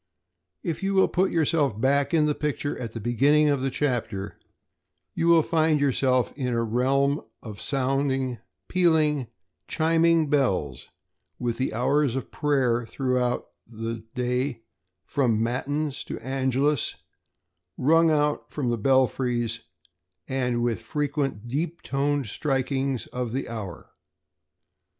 [0.63, 4.39] If you will put yourself back in the picture at the beginning of the chapter,
[5.13, 9.27] you will find yourself in a realm of sounding, pealing,
[9.67, 10.87] chiming bells
[11.37, 14.63] with the hours of prayer throughout the day,
[15.05, 16.95] from matins to angelus,
[17.77, 19.59] rung out from the belfries,
[20.27, 23.91] and with frequent deep toned strikings of the hour.